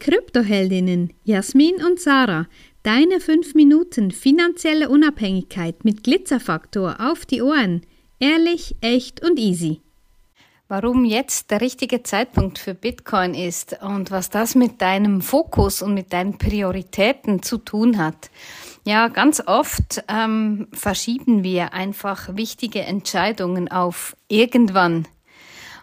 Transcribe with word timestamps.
Kryptoheldinnen 0.00 1.12
Jasmin 1.22 1.76
und 1.84 2.00
Sarah. 2.00 2.46
Deine 2.82 3.20
5 3.20 3.54
Minuten 3.54 4.10
finanzielle 4.10 4.88
Unabhängigkeit 4.88 5.84
mit 5.84 6.02
Glitzerfaktor 6.02 6.96
auf 6.98 7.26
die 7.26 7.42
Ohren. 7.42 7.82
Ehrlich, 8.18 8.74
echt 8.80 9.22
und 9.22 9.38
easy. 9.38 9.82
Warum 10.68 11.04
jetzt 11.04 11.50
der 11.50 11.60
richtige 11.60 12.02
Zeitpunkt 12.02 12.58
für 12.58 12.74
Bitcoin 12.74 13.34
ist 13.34 13.76
und 13.82 14.10
was 14.10 14.30
das 14.30 14.54
mit 14.54 14.80
deinem 14.80 15.20
Fokus 15.20 15.82
und 15.82 15.94
mit 15.94 16.12
deinen 16.12 16.38
Prioritäten 16.38 17.42
zu 17.42 17.58
tun 17.58 17.98
hat. 17.98 18.30
Ja, 18.84 19.08
ganz 19.08 19.42
oft 19.46 20.02
ähm, 20.08 20.68
verschieben 20.72 21.44
wir 21.44 21.74
einfach 21.74 22.34
wichtige 22.36 22.80
Entscheidungen 22.80 23.70
auf 23.70 24.16
irgendwann. 24.28 25.06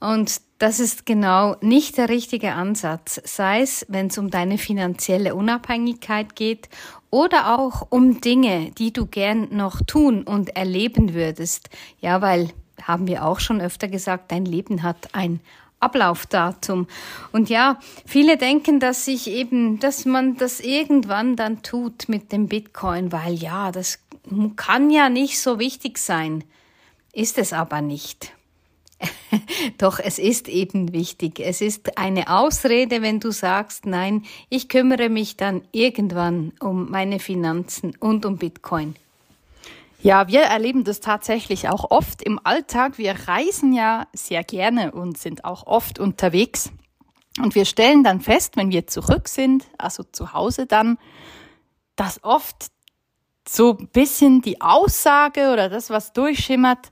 Und 0.00 0.40
das 0.62 0.78
ist 0.78 1.06
genau 1.06 1.56
nicht 1.60 1.98
der 1.98 2.08
richtige 2.08 2.52
Ansatz, 2.52 3.20
sei 3.24 3.62
es, 3.62 3.84
wenn 3.88 4.06
es 4.06 4.16
um 4.16 4.30
deine 4.30 4.58
finanzielle 4.58 5.34
Unabhängigkeit 5.34 6.36
geht 6.36 6.68
oder 7.10 7.58
auch 7.58 7.88
um 7.90 8.20
Dinge, 8.20 8.70
die 8.78 8.92
du 8.92 9.06
gern 9.06 9.48
noch 9.50 9.80
tun 9.84 10.22
und 10.22 10.54
erleben 10.54 11.14
würdest. 11.14 11.68
Ja, 12.00 12.22
weil 12.22 12.50
haben 12.80 13.08
wir 13.08 13.24
auch 13.24 13.40
schon 13.40 13.60
öfter 13.60 13.88
gesagt, 13.88 14.30
dein 14.30 14.44
Leben 14.44 14.84
hat 14.84 15.16
ein 15.16 15.40
Ablaufdatum. 15.80 16.86
Und 17.32 17.50
ja, 17.50 17.80
viele 18.06 18.36
denken, 18.36 18.78
dass 18.78 19.04
sich 19.04 19.28
eben, 19.28 19.80
dass 19.80 20.04
man 20.04 20.36
das 20.36 20.60
irgendwann 20.60 21.34
dann 21.34 21.62
tut 21.64 22.08
mit 22.08 22.30
dem 22.30 22.46
Bitcoin, 22.46 23.10
weil 23.10 23.34
ja, 23.34 23.72
das 23.72 23.98
kann 24.54 24.90
ja 24.90 25.08
nicht 25.08 25.40
so 25.40 25.58
wichtig 25.58 25.98
sein. 25.98 26.44
Ist 27.12 27.36
es 27.36 27.52
aber 27.52 27.82
nicht. 27.82 28.32
Doch 29.78 29.98
es 29.98 30.18
ist 30.18 30.48
eben 30.48 30.92
wichtig. 30.92 31.40
Es 31.40 31.60
ist 31.60 31.98
eine 31.98 32.28
Ausrede, 32.28 33.02
wenn 33.02 33.20
du 33.20 33.30
sagst, 33.30 33.86
nein, 33.86 34.24
ich 34.48 34.68
kümmere 34.68 35.08
mich 35.08 35.36
dann 35.36 35.62
irgendwann 35.72 36.52
um 36.60 36.90
meine 36.90 37.18
Finanzen 37.18 37.96
und 37.98 38.26
um 38.26 38.36
Bitcoin. 38.38 38.96
Ja, 40.02 40.26
wir 40.26 40.42
erleben 40.42 40.82
das 40.82 40.98
tatsächlich 40.98 41.68
auch 41.68 41.90
oft 41.90 42.22
im 42.22 42.40
Alltag. 42.42 42.98
Wir 42.98 43.28
reisen 43.28 43.72
ja 43.72 44.08
sehr 44.12 44.42
gerne 44.42 44.90
und 44.90 45.16
sind 45.16 45.44
auch 45.44 45.66
oft 45.66 46.00
unterwegs. 46.00 46.72
Und 47.38 47.54
wir 47.54 47.64
stellen 47.64 48.02
dann 48.02 48.20
fest, 48.20 48.56
wenn 48.56 48.72
wir 48.72 48.88
zurück 48.88 49.28
sind, 49.28 49.64
also 49.78 50.02
zu 50.02 50.32
Hause 50.32 50.66
dann, 50.66 50.98
dass 51.94 52.22
oft 52.24 52.72
so 53.48 53.76
ein 53.78 53.88
bisschen 53.88 54.42
die 54.42 54.60
Aussage 54.60 55.52
oder 55.52 55.68
das, 55.68 55.88
was 55.88 56.12
durchschimmert, 56.12 56.90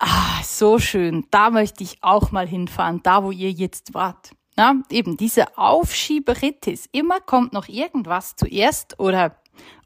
ah, 0.00 0.42
so 0.42 0.78
schön, 0.78 1.26
da 1.30 1.50
möchte 1.50 1.84
ich 1.84 1.98
auch 2.00 2.32
mal 2.32 2.48
hinfahren, 2.48 3.00
da 3.02 3.22
wo 3.22 3.30
ihr 3.30 3.50
jetzt 3.50 3.94
wart. 3.94 4.32
Ja, 4.58 4.74
eben 4.90 5.16
diese 5.16 5.56
Aufschieberitis. 5.56 6.88
Immer 6.92 7.20
kommt 7.20 7.52
noch 7.52 7.68
irgendwas 7.68 8.34
zuerst 8.36 8.98
oder 8.98 9.36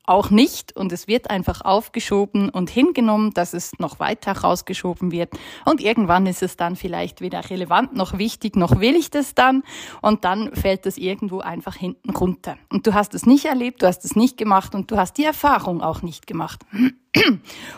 auch 0.06 0.30
nicht 0.30 0.76
und 0.76 0.92
es 0.92 1.08
wird 1.08 1.30
einfach 1.30 1.62
aufgeschoben 1.62 2.50
und 2.50 2.68
hingenommen, 2.68 3.32
dass 3.32 3.54
es 3.54 3.78
noch 3.78 4.00
weiter 4.00 4.32
rausgeschoben 4.32 5.12
wird 5.12 5.30
und 5.64 5.80
irgendwann 5.80 6.26
ist 6.26 6.42
es 6.42 6.56
dann 6.56 6.76
vielleicht 6.76 7.20
weder 7.20 7.48
relevant 7.48 7.94
noch 7.94 8.18
wichtig, 8.18 8.54
noch 8.54 8.80
will 8.80 8.96
ich 8.96 9.10
das 9.10 9.34
dann 9.34 9.62
und 10.02 10.24
dann 10.24 10.54
fällt 10.54 10.84
das 10.84 10.98
irgendwo 10.98 11.40
einfach 11.40 11.76
hinten 11.76 12.10
runter. 12.10 12.56
Und 12.70 12.86
du 12.86 12.92
hast 12.92 13.14
es 13.14 13.24
nicht 13.24 13.46
erlebt, 13.46 13.82
du 13.82 13.86
hast 13.86 14.04
es 14.04 14.14
nicht 14.14 14.36
gemacht 14.36 14.74
und 14.74 14.90
du 14.90 14.98
hast 14.98 15.16
die 15.16 15.24
Erfahrung 15.24 15.80
auch 15.80 16.02
nicht 16.02 16.26
gemacht. 16.26 16.60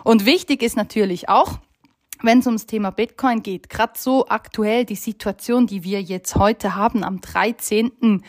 Und 0.02 0.26
wichtig 0.26 0.62
ist 0.62 0.76
natürlich 0.76 1.28
auch, 1.28 1.58
wenn 2.22 2.40
es 2.40 2.46
ums 2.46 2.66
Thema 2.66 2.90
Bitcoin 2.90 3.42
geht, 3.42 3.68
gerade 3.68 3.92
so 3.96 4.26
aktuell 4.28 4.84
die 4.84 4.96
Situation, 4.96 5.66
die 5.66 5.84
wir 5.84 6.00
jetzt 6.02 6.36
heute 6.36 6.74
haben, 6.74 7.04
am 7.04 7.20
13. 7.20 8.22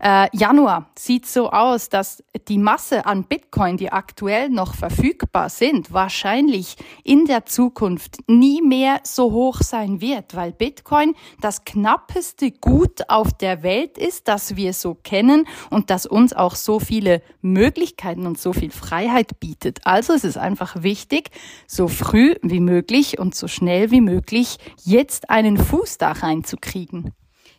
Äh, 0.00 0.28
Januar, 0.32 0.90
sieht 0.98 1.26
so 1.26 1.50
aus, 1.50 1.88
dass 1.88 2.22
die 2.48 2.58
Masse 2.58 3.06
an 3.06 3.24
Bitcoin, 3.24 3.76
die 3.76 3.92
aktuell 3.92 4.48
noch 4.48 4.74
verfügbar 4.74 5.48
sind, 5.48 5.92
wahrscheinlich 5.92 6.76
in 7.04 7.26
der 7.26 7.46
Zukunft 7.46 8.18
nie 8.28 8.62
mehr 8.62 9.00
so 9.04 9.32
hoch 9.32 9.60
sein 9.60 10.00
wird, 10.00 10.34
weil 10.34 10.52
Bitcoin 10.52 11.14
das 11.40 11.64
knappeste 11.64 12.50
Gut 12.50 13.08
auf 13.08 13.32
der 13.32 13.62
Welt 13.62 13.98
ist, 13.98 14.28
das 14.28 14.56
wir 14.56 14.72
so 14.72 14.94
kennen 14.94 15.46
und 15.70 15.90
das 15.90 16.06
uns 16.06 16.32
auch 16.32 16.54
so 16.54 16.80
viele 16.80 17.22
Möglichkeiten 17.40 18.26
und 18.26 18.38
so 18.38 18.52
viel 18.52 18.70
Freiheit 18.70 19.40
bietet. 19.40 19.80
Also 19.84 20.12
es 20.12 20.24
ist 20.24 20.38
einfach 20.38 20.82
wichtig, 20.82 21.30
so 21.66 21.88
früh 21.88 22.34
wie 22.42 22.60
möglich 22.60 23.18
und 23.18 23.31
und 23.32 23.36
so 23.36 23.48
schnell 23.48 23.90
wie 23.90 24.02
möglich 24.02 24.58
jetzt 24.84 25.30
einen 25.30 25.56
Fuß 25.56 25.96
da 25.96 26.12
reinzukriegen. 26.12 27.14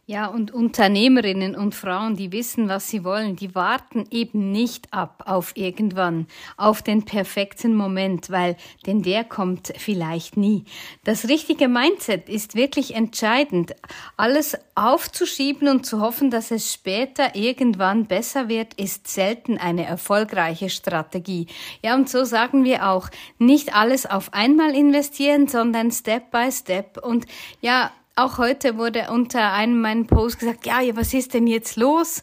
Ja, 0.05 0.27
und 0.27 0.51
Unternehmerinnen 0.51 1.55
und 1.55 1.75
Frauen, 1.75 2.17
die 2.17 2.33
wissen, 2.33 2.67
was 2.67 2.89
sie 2.89 3.05
wollen, 3.05 3.37
die 3.37 3.55
warten 3.55 4.03
eben 4.11 4.51
nicht 4.51 4.91
ab 4.91 5.23
auf 5.27 5.55
irgendwann, 5.55 6.27
auf 6.57 6.81
den 6.81 7.05
perfekten 7.05 7.73
Moment, 7.73 8.29
weil 8.29 8.57
denn 8.85 9.01
der 9.01 9.23
kommt 9.23 9.71
vielleicht 9.77 10.35
nie. 10.35 10.65
Das 11.05 11.29
richtige 11.29 11.69
Mindset 11.69 12.27
ist 12.27 12.55
wirklich 12.55 12.95
entscheidend. 12.95 13.75
Alles 14.17 14.57
aufzuschieben 14.75 15.69
und 15.69 15.85
zu 15.85 16.01
hoffen, 16.01 16.29
dass 16.29 16.51
es 16.51 16.73
später 16.73 17.33
irgendwann 17.37 18.05
besser 18.05 18.49
wird, 18.49 18.73
ist 18.73 19.07
selten 19.07 19.57
eine 19.57 19.85
erfolgreiche 19.85 20.69
Strategie. 20.69 21.47
Ja, 21.81 21.95
und 21.95 22.09
so 22.09 22.25
sagen 22.25 22.65
wir 22.65 22.89
auch, 22.89 23.07
nicht 23.39 23.73
alles 23.73 24.05
auf 24.05 24.33
einmal 24.33 24.75
investieren, 24.75 25.47
sondern 25.47 25.91
Step 25.91 26.29
by 26.29 26.51
Step 26.51 26.97
und 27.01 27.25
ja, 27.61 27.89
auch 28.15 28.37
heute 28.37 28.77
wurde 28.77 29.07
unter 29.09 29.53
einem 29.53 29.81
meiner 29.81 30.03
Posts 30.03 30.39
gesagt, 30.39 30.65
ja, 30.65 30.81
ja, 30.81 30.95
was 30.95 31.13
ist 31.13 31.33
denn 31.33 31.47
jetzt 31.47 31.77
los? 31.77 32.21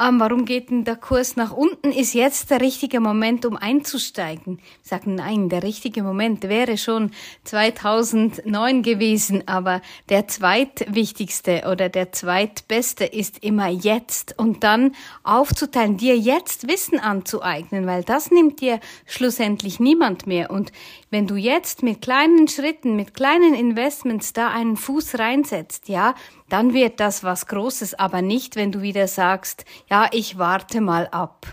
Ähm, 0.00 0.18
warum 0.20 0.46
geht 0.46 0.70
denn 0.70 0.84
der 0.84 0.96
Kurs 0.96 1.36
nach 1.36 1.52
unten? 1.52 1.92
Ist 1.92 2.14
jetzt 2.14 2.50
der 2.50 2.62
richtige 2.62 2.98
Moment, 2.98 3.44
um 3.44 3.56
einzusteigen? 3.56 4.58
Ich 4.82 4.88
sage, 4.88 5.10
nein, 5.10 5.50
der 5.50 5.62
richtige 5.62 6.02
Moment 6.02 6.44
wäre 6.44 6.78
schon 6.78 7.10
2009 7.44 8.82
gewesen, 8.82 9.46
aber 9.46 9.82
der 10.08 10.28
zweitwichtigste 10.28 11.64
oder 11.70 11.90
der 11.90 12.10
zweitbeste 12.10 13.04
ist 13.04 13.44
immer 13.44 13.68
jetzt 13.68 14.38
und 14.38 14.64
dann 14.64 14.94
aufzuteilen, 15.24 15.98
dir 15.98 16.16
jetzt 16.16 16.68
Wissen 16.68 16.98
anzueignen, 16.98 17.86
weil 17.86 18.02
das 18.02 18.30
nimmt 18.30 18.62
dir 18.62 18.80
schlussendlich 19.04 19.78
niemand 19.78 20.26
mehr 20.26 20.50
und 20.50 20.72
wenn 21.10 21.26
du 21.26 21.36
jetzt 21.36 21.82
mit 21.82 22.00
kleinen 22.00 22.48
Schritten, 22.48 22.96
mit 22.96 23.12
kleinen 23.12 23.52
Investments 23.54 24.32
da 24.32 24.48
einen 24.48 24.78
Fuß 24.78 25.18
reinsetzt, 25.18 25.90
ja, 25.90 26.14
dann 26.48 26.72
wird 26.72 27.00
das 27.00 27.22
was 27.22 27.46
Großes, 27.46 27.94
aber 27.94 28.22
nicht, 28.22 28.56
wenn 28.56 28.72
du 28.72 28.80
wieder 28.80 29.06
sagst, 29.08 29.66
ja, 29.90 30.08
ich 30.12 30.38
warte 30.38 30.80
mal 30.80 31.08
ab. 31.08 31.46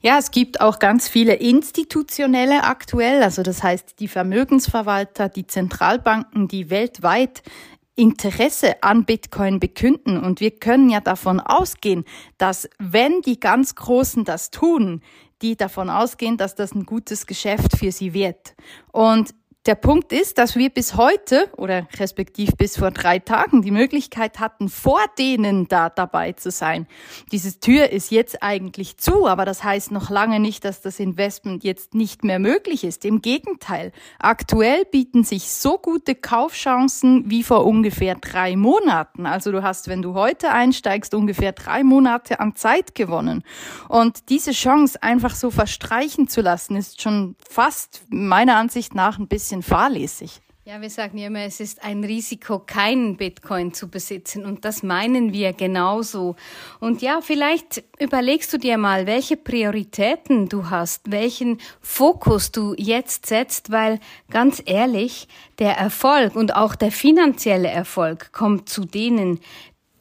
Ja, 0.00 0.18
es 0.18 0.30
gibt 0.30 0.60
auch 0.60 0.78
ganz 0.78 1.08
viele 1.08 1.34
institutionelle 1.34 2.64
aktuell, 2.64 3.22
also 3.22 3.42
das 3.42 3.62
heißt 3.62 3.98
die 3.98 4.08
Vermögensverwalter, 4.08 5.28
die 5.28 5.46
Zentralbanken, 5.46 6.48
die 6.48 6.70
weltweit 6.70 7.42
Interesse 7.96 8.82
an 8.82 9.04
Bitcoin 9.04 9.58
bekünden. 9.58 10.18
Und 10.18 10.40
wir 10.40 10.52
können 10.52 10.90
ja 10.90 11.00
davon 11.00 11.40
ausgehen, 11.40 12.04
dass 12.38 12.68
wenn 12.78 13.22
die 13.22 13.40
ganz 13.40 13.74
Großen 13.74 14.24
das 14.24 14.50
tun, 14.50 15.00
die 15.42 15.56
davon 15.56 15.90
ausgehen, 15.90 16.36
dass 16.36 16.54
das 16.54 16.74
ein 16.74 16.84
gutes 16.84 17.26
Geschäft 17.26 17.76
für 17.76 17.90
sie 17.90 18.14
wird. 18.14 18.54
Und 18.92 19.34
der 19.66 19.74
Punkt 19.74 20.12
ist, 20.12 20.38
dass 20.38 20.54
wir 20.54 20.70
bis 20.70 20.96
heute 20.96 21.48
oder 21.56 21.88
respektiv 21.98 22.50
bis 22.56 22.78
vor 22.78 22.92
drei 22.92 23.18
Tagen 23.18 23.62
die 23.62 23.72
Möglichkeit 23.72 24.38
hatten, 24.38 24.68
vor 24.68 25.00
denen 25.18 25.66
da 25.66 25.90
dabei 25.90 26.32
zu 26.32 26.50
sein. 26.50 26.86
Diese 27.32 27.58
Tür 27.58 27.90
ist 27.90 28.12
jetzt 28.12 28.42
eigentlich 28.42 28.96
zu, 28.98 29.26
aber 29.26 29.44
das 29.44 29.64
heißt 29.64 29.90
noch 29.90 30.08
lange 30.08 30.38
nicht, 30.38 30.64
dass 30.64 30.82
das 30.82 31.00
Investment 31.00 31.64
jetzt 31.64 31.94
nicht 31.94 32.22
mehr 32.22 32.38
möglich 32.38 32.84
ist. 32.84 33.04
Im 33.04 33.22
Gegenteil, 33.22 33.92
aktuell 34.20 34.84
bieten 34.84 35.24
sich 35.24 35.50
so 35.50 35.78
gute 35.78 36.14
Kaufchancen 36.14 37.28
wie 37.28 37.42
vor 37.42 37.66
ungefähr 37.66 38.14
drei 38.14 38.56
Monaten. 38.56 39.26
Also 39.26 39.50
du 39.50 39.62
hast, 39.64 39.88
wenn 39.88 40.02
du 40.02 40.14
heute 40.14 40.52
einsteigst, 40.52 41.12
ungefähr 41.12 41.52
drei 41.52 41.82
Monate 41.82 42.38
an 42.38 42.54
Zeit 42.54 42.94
gewonnen. 42.94 43.42
Und 43.88 44.28
diese 44.28 44.52
Chance 44.52 45.02
einfach 45.02 45.34
so 45.34 45.50
verstreichen 45.50 46.28
zu 46.28 46.40
lassen, 46.40 46.76
ist 46.76 47.02
schon 47.02 47.34
fast 47.48 48.04
meiner 48.10 48.56
Ansicht 48.56 48.94
nach 48.94 49.18
ein 49.18 49.26
bisschen 49.26 49.55
bisschen 49.56 49.62
fahrlässig. 49.62 50.40
Ja, 50.64 50.80
wir 50.80 50.90
sagen 50.90 51.16
immer, 51.18 51.42
es 51.42 51.60
ist 51.60 51.84
ein 51.84 52.02
Risiko, 52.02 52.58
keinen 52.58 53.16
Bitcoin 53.16 53.72
zu 53.72 53.88
besitzen. 53.88 54.44
Und 54.44 54.64
das 54.64 54.82
meinen 54.82 55.32
wir 55.32 55.52
genauso. 55.52 56.34
Und 56.80 57.02
ja, 57.02 57.20
vielleicht 57.20 57.84
überlegst 58.00 58.52
du 58.52 58.58
dir 58.58 58.76
mal, 58.76 59.06
welche 59.06 59.36
Prioritäten 59.36 60.48
du 60.48 60.68
hast, 60.68 61.12
welchen 61.12 61.58
Fokus 61.80 62.50
du 62.50 62.74
jetzt 62.76 63.26
setzt, 63.26 63.70
weil 63.70 64.00
ganz 64.28 64.60
ehrlich, 64.66 65.28
der 65.60 65.78
Erfolg 65.78 66.34
und 66.34 66.56
auch 66.56 66.74
der 66.74 66.90
finanzielle 66.90 67.68
Erfolg 67.68 68.32
kommt 68.32 68.68
zu 68.68 68.84
denen, 68.84 69.38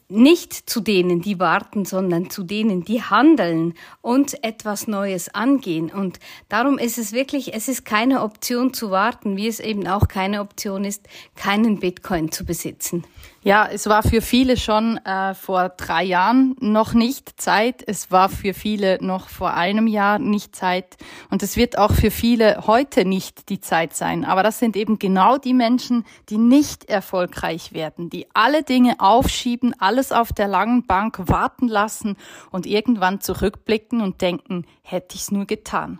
nicht 0.07 0.53
zu 0.53 0.81
denen, 0.81 1.21
die 1.21 1.39
warten, 1.39 1.85
sondern 1.85 2.29
zu 2.29 2.43
denen, 2.43 2.83
die 2.83 3.01
handeln 3.01 3.73
und 4.01 4.43
etwas 4.43 4.87
Neues 4.87 5.33
angehen. 5.33 5.89
Und 5.89 6.19
darum 6.47 6.77
ist 6.77 6.97
es 6.97 7.11
wirklich, 7.11 7.53
es 7.53 7.67
ist 7.67 7.85
keine 7.85 8.21
Option 8.21 8.73
zu 8.73 8.91
warten, 8.91 9.35
wie 9.35 9.47
es 9.47 9.59
eben 9.59 9.87
auch 9.87 10.07
keine 10.07 10.41
Option 10.41 10.85
ist, 10.85 11.07
keinen 11.35 11.79
Bitcoin 11.79 12.31
zu 12.31 12.45
besitzen. 12.45 13.03
Ja, 13.45 13.69
es 13.71 13.85
war 13.85 14.01
für 14.01 14.21
viele 14.21 14.57
schon 14.57 14.97
äh, 15.05 15.35
vor 15.35 15.69
drei 15.69 16.03
Jahren 16.03 16.55
noch 16.61 16.95
nicht 16.95 17.39
Zeit. 17.39 17.83
Es 17.85 18.09
war 18.09 18.27
für 18.27 18.55
viele 18.55 18.97
noch 19.05 19.29
vor 19.29 19.53
einem 19.53 19.85
Jahr 19.85 20.17
nicht 20.17 20.55
Zeit. 20.55 20.97
Und 21.29 21.43
es 21.43 21.55
wird 21.55 21.77
auch 21.77 21.91
für 21.91 22.09
viele 22.09 22.65
heute 22.65 23.05
nicht 23.05 23.49
die 23.49 23.59
Zeit 23.59 23.95
sein. 23.95 24.25
Aber 24.25 24.41
das 24.41 24.57
sind 24.57 24.75
eben 24.75 24.97
genau 24.97 25.37
die 25.37 25.53
Menschen, 25.53 26.05
die 26.29 26.39
nicht 26.39 26.85
erfolgreich 26.85 27.71
werden, 27.71 28.09
die 28.09 28.25
alle 28.33 28.63
Dinge 28.63 28.95
aufschieben, 28.97 29.75
alles 29.79 30.11
auf 30.11 30.33
der 30.33 30.47
langen 30.47 30.87
Bank 30.87 31.19
warten 31.27 31.67
lassen 31.67 32.17
und 32.49 32.65
irgendwann 32.65 33.21
zurückblicken 33.21 34.01
und 34.01 34.21
denken, 34.21 34.65
hätte 34.81 35.17
ich's 35.17 35.29
nur 35.29 35.45
getan. 35.45 35.99